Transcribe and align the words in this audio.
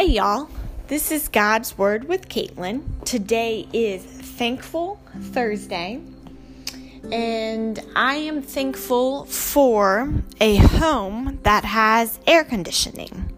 Hey, 0.00 0.12
y'all. 0.12 0.48
This 0.88 1.12
is 1.12 1.28
God's 1.28 1.76
Word 1.76 2.08
with 2.08 2.30
Caitlin. 2.30 3.04
Today 3.04 3.68
is 3.70 4.02
Thankful 4.02 4.98
Thursday, 5.20 6.00
and 7.12 7.78
I 7.94 8.14
am 8.14 8.40
thankful 8.40 9.26
for 9.26 10.10
a 10.40 10.56
home 10.56 11.38
that 11.42 11.66
has 11.66 12.18
air 12.26 12.44
conditioning. 12.44 13.30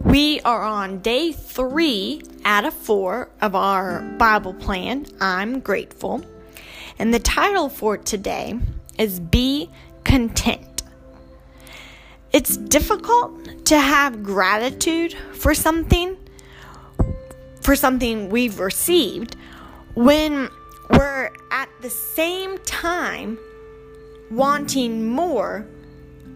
We 0.00 0.40
are 0.42 0.62
on 0.62 1.00
day 1.00 1.32
three 1.32 2.22
out 2.44 2.64
of 2.64 2.72
four 2.72 3.30
of 3.40 3.56
our 3.56 4.00
Bible 4.16 4.54
plan. 4.54 5.06
I'm 5.20 5.58
grateful. 5.58 6.24
And 7.00 7.12
the 7.12 7.18
title 7.18 7.68
for 7.68 7.98
today 7.98 8.60
is 8.96 9.18
Be 9.18 9.70
Content. 10.04 10.73
It's 12.34 12.56
difficult 12.56 13.64
to 13.66 13.78
have 13.78 14.24
gratitude 14.24 15.14
for 15.34 15.54
something, 15.54 16.16
for 17.60 17.76
something 17.76 18.28
we've 18.28 18.58
received, 18.58 19.36
when 19.94 20.48
we're 20.90 21.30
at 21.52 21.68
the 21.80 21.90
same 21.90 22.58
time 22.58 23.38
wanting 24.32 25.06
more 25.08 25.64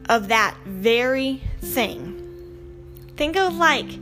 of 0.08 0.28
that 0.28 0.56
very 0.66 1.42
thing. 1.62 2.14
Think 3.16 3.36
of 3.36 3.56
like 3.56 3.98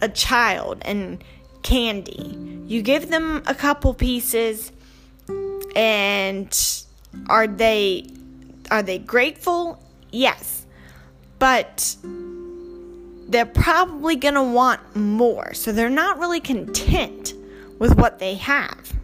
a 0.00 0.10
child 0.10 0.82
and 0.82 1.24
candy. 1.62 2.36
You 2.66 2.82
give 2.82 3.08
them 3.08 3.42
a 3.46 3.54
couple 3.54 3.94
pieces, 3.94 4.70
and 5.74 6.54
are 7.30 7.46
they 7.46 8.06
are 8.72 8.82
they 8.82 8.98
grateful? 8.98 9.78
Yes. 10.10 10.64
But 11.38 11.94
they're 13.28 13.44
probably 13.44 14.16
going 14.16 14.32
to 14.34 14.42
want 14.42 14.96
more. 14.96 15.52
So 15.52 15.72
they're 15.72 15.90
not 15.90 16.18
really 16.18 16.40
content 16.40 17.34
with 17.78 17.96
what 17.98 18.18
they 18.18 18.36
have. 18.36 18.94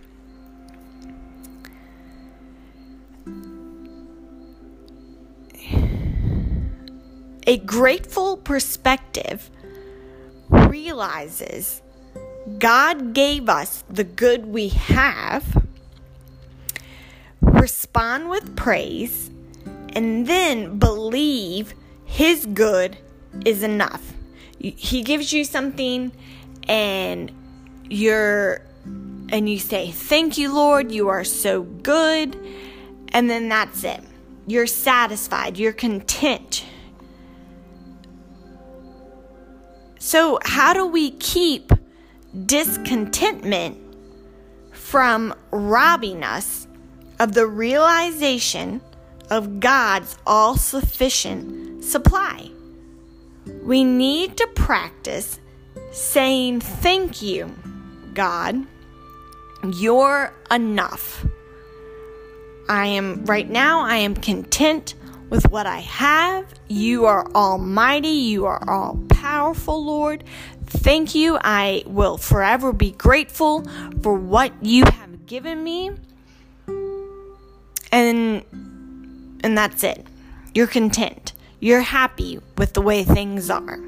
A 7.46 7.58
grateful 7.58 8.38
perspective 8.38 9.50
realizes 10.48 11.82
God 12.58 13.12
gave 13.12 13.50
us 13.50 13.84
the 13.90 14.04
good 14.04 14.46
we 14.46 14.68
have, 14.68 15.66
respond 17.42 18.30
with 18.30 18.56
praise, 18.56 19.30
and 19.94 20.26
then 20.26 20.78
believe 20.78 21.74
his 22.04 22.46
good 22.46 22.98
is 23.44 23.62
enough. 23.62 24.14
He 24.58 25.02
gives 25.02 25.32
you 25.32 25.44
something 25.44 26.12
and 26.68 27.32
you're 27.88 28.62
and 29.30 29.48
you 29.48 29.58
say, 29.58 29.90
"Thank 29.90 30.38
you, 30.38 30.52
Lord, 30.52 30.90
you 30.90 31.08
are 31.08 31.24
so 31.24 31.62
good." 31.62 32.36
And 33.12 33.28
then 33.28 33.48
that's 33.48 33.84
it. 33.84 34.02
You're 34.46 34.66
satisfied, 34.66 35.58
you're 35.58 35.72
content. 35.72 36.64
So, 39.98 40.38
how 40.42 40.72
do 40.72 40.86
we 40.86 41.10
keep 41.10 41.72
discontentment 42.46 43.76
from 44.72 45.34
robbing 45.50 46.22
us 46.22 46.66
of 47.18 47.34
the 47.34 47.46
realization 47.46 48.80
of 49.30 49.60
God's 49.60 50.16
all 50.26 50.56
sufficient 50.56 51.84
supply. 51.84 52.50
We 53.62 53.84
need 53.84 54.36
to 54.36 54.46
practice 54.54 55.40
saying, 55.90 56.60
Thank 56.60 57.22
you, 57.22 57.54
God. 58.14 58.66
You're 59.74 60.32
enough. 60.50 61.26
I 62.68 62.86
am, 62.86 63.24
right 63.24 63.48
now, 63.48 63.80
I 63.80 63.96
am 63.96 64.14
content 64.14 64.94
with 65.30 65.50
what 65.50 65.66
I 65.66 65.78
have. 65.80 66.46
You 66.68 67.06
are 67.06 67.26
almighty. 67.32 68.08
You 68.08 68.46
are 68.46 68.62
all 68.68 68.98
powerful, 69.08 69.84
Lord. 69.84 70.24
Thank 70.66 71.14
you. 71.14 71.38
I 71.42 71.82
will 71.86 72.18
forever 72.18 72.72
be 72.72 72.92
grateful 72.92 73.64
for 74.02 74.14
what 74.14 74.52
you 74.62 74.84
have 74.84 75.26
given 75.26 75.64
me. 75.64 75.92
And 77.90 78.44
and 79.40 79.56
that's 79.56 79.84
it. 79.84 80.06
You're 80.54 80.66
content. 80.66 81.32
You're 81.60 81.82
happy 81.82 82.40
with 82.56 82.74
the 82.74 82.80
way 82.80 83.04
things 83.04 83.50
are. 83.50 83.78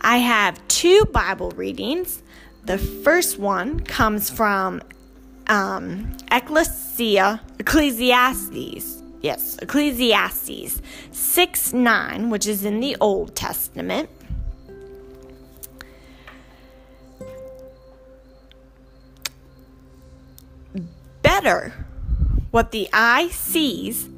I 0.00 0.18
have 0.18 0.66
two 0.68 1.04
Bible 1.12 1.50
readings. 1.52 2.22
The 2.64 2.78
first 2.78 3.38
one 3.38 3.80
comes 3.80 4.30
from 4.30 4.82
um, 5.46 6.16
Ecclesia, 6.30 7.40
Ecclesiastes. 7.58 9.02
Yes, 9.22 9.58
Ecclesiastes 9.60 10.80
6 11.12 11.72
9, 11.72 12.30
which 12.30 12.46
is 12.46 12.64
in 12.64 12.80
the 12.80 12.96
Old 13.00 13.34
Testament. 13.34 14.08
Better 21.22 21.86
what 22.50 22.72
the 22.72 22.88
eye 22.92 23.28
sees 23.28 24.08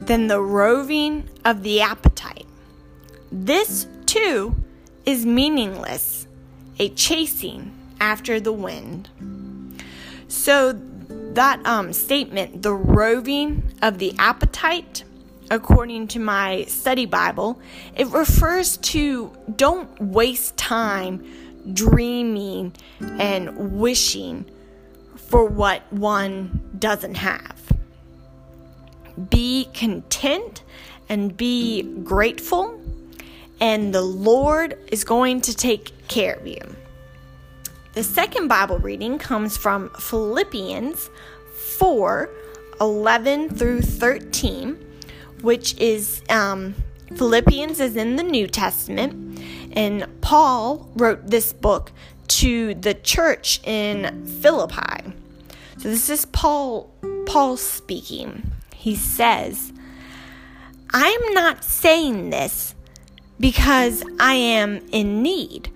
than 0.00 0.26
the 0.26 0.40
roving 0.40 1.28
of 1.44 1.62
the 1.62 1.80
appetite. 1.80 2.46
This, 3.30 3.86
too, 4.06 4.56
is 5.06 5.24
meaningless, 5.24 6.26
a 6.78 6.88
chasing 6.90 7.72
after 8.00 8.40
the 8.40 8.52
wind. 8.52 9.08
So, 10.28 10.80
that 11.34 11.64
um, 11.64 11.92
statement, 11.92 12.62
the 12.62 12.72
roving 12.72 13.62
of 13.82 13.98
the 13.98 14.14
appetite, 14.18 15.04
according 15.50 16.08
to 16.08 16.18
my 16.18 16.64
study 16.64 17.06
Bible, 17.06 17.60
it 17.96 18.08
refers 18.08 18.76
to 18.78 19.30
don't 19.54 20.00
waste 20.00 20.56
time 20.56 21.24
dreaming 21.72 22.72
and 23.00 23.78
wishing 23.78 24.44
for 25.30 25.44
what 25.44 25.90
one 25.92 26.60
doesn't 26.78 27.14
have. 27.14 27.56
Be 29.30 29.68
content 29.72 30.64
and 31.08 31.36
be 31.36 31.82
grateful, 32.02 32.80
and 33.60 33.94
the 33.94 34.02
Lord 34.02 34.76
is 34.90 35.04
going 35.04 35.40
to 35.42 35.54
take 35.54 36.08
care 36.08 36.34
of 36.34 36.46
you. 36.46 36.60
The 37.94 38.02
second 38.02 38.48
Bible 38.48 38.78
reading 38.78 39.18
comes 39.18 39.56
from 39.56 39.90
Philippians 39.90 41.10
4 41.78 42.30
11 42.80 43.50
through 43.50 43.82
13, 43.82 44.78
which 45.42 45.76
is 45.78 46.22
um, 46.30 46.74
Philippians 47.16 47.78
is 47.78 47.96
in 47.96 48.16
the 48.16 48.22
New 48.22 48.46
Testament, 48.46 49.40
and 49.72 50.06
Paul 50.22 50.88
wrote 50.96 51.26
this 51.26 51.52
book 51.52 51.92
to 52.28 52.74
the 52.74 52.94
church 52.94 53.60
in 53.64 54.24
Philippi. 54.24 55.12
So 55.80 55.88
this 55.88 56.10
is 56.10 56.26
Paul 56.26 56.92
Paul 57.24 57.56
speaking 57.56 58.52
he 58.74 58.94
says, 58.94 59.72
I 60.90 61.08
am 61.08 61.32
not 61.32 61.64
saying 61.64 62.28
this 62.28 62.74
because 63.38 64.02
I 64.18 64.34
am 64.34 64.86
in 64.92 65.22
need, 65.22 65.70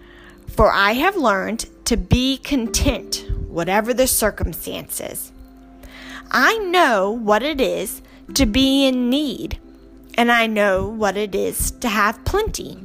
for 0.47 0.71
I 0.71 0.93
have 0.93 1.17
learned 1.17 1.67
to 1.87 1.97
be 1.97 2.37
content, 2.37 3.25
whatever 3.49 3.95
the 3.95 4.07
circumstances. 4.07 5.33
I 6.31 6.59
know 6.59 7.11
what 7.11 7.43
it 7.43 7.59
is 7.59 8.03
to 8.35 8.45
be 8.45 8.87
in 8.87 9.09
need, 9.09 9.59
and 10.19 10.31
I 10.31 10.47
know 10.47 10.87
what 10.87 11.17
it 11.17 11.35
is 11.35 11.71
to 11.81 11.89
have 11.89 12.27
plenty. 12.27 12.79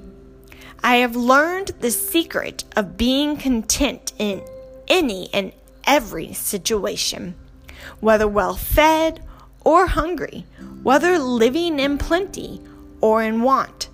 I 0.81 0.97
have 0.97 1.17
learned 1.17 1.71
the 1.81 1.91
secret 1.91 2.63
of 2.77 2.95
being 2.95 3.35
content 3.35 4.13
in 4.17 4.41
any 4.87 5.29
and 5.33 5.51
every 5.89 6.31
situation, 6.33 7.35
whether 7.99 8.27
well 8.27 8.55
fed 8.55 9.25
or 9.65 9.87
hungry, 9.87 10.45
whether 10.83 11.17
living 11.17 11.79
in 11.79 11.97
plenty 11.97 12.61
or 13.01 13.23
in 13.23 13.41
want. 13.41 13.89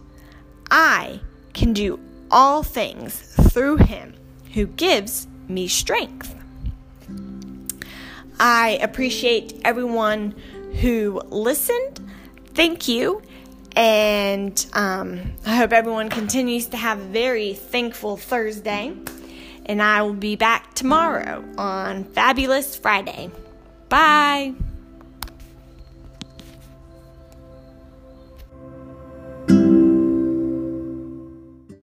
I 0.70 1.22
can 1.54 1.72
do 1.74 2.00
all 2.30 2.64
things 2.64 3.34
through 3.50 3.78
him 3.78 4.14
who 4.54 4.68
gives 4.68 5.28
me 5.48 5.68
strength. 5.70 6.36
I 8.40 8.78
appreciate 8.82 9.62
everyone 9.64 10.36
who 10.82 11.22
listened. 11.30 12.02
Thank 12.54 12.90
you. 12.90 13.22
And 13.78 14.66
um, 14.74 15.34
I 15.46 15.56
hope 15.56 15.72
everyone 15.72 16.10
continues 16.10 16.68
to 16.68 16.78
have 16.78 17.00
a 17.00 17.06
very 17.06 17.54
thankful 17.54 18.18
Thursday. 18.18 18.94
And 19.66 19.82
I 19.82 20.02
will 20.04 20.14
be 20.14 20.36
back 20.36 20.74
tomorrow 20.76 21.44
on 21.58 22.04
Fabulous 22.04 22.76
Friday. 22.76 23.32
Bye. 23.90 24.54